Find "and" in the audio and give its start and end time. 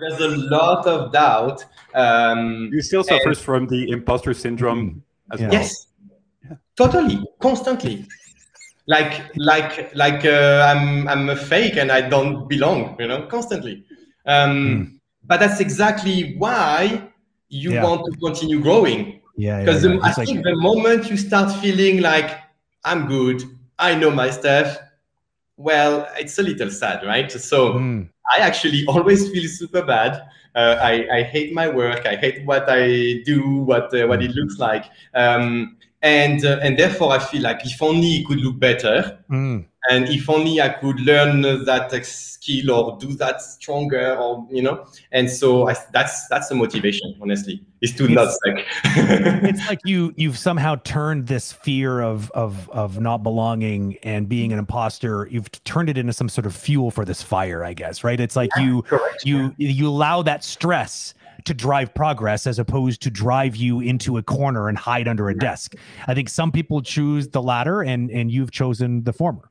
3.38-3.44, 11.76-11.92, 36.00-36.42, 36.62-36.78, 39.88-40.08, 45.12-45.30, 54.02-54.28, 64.68-64.76, 67.82-68.10, 68.10-68.30